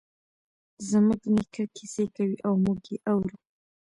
[0.89, 3.35] زموږ نیکه کیسې کوی او موږ یی اورو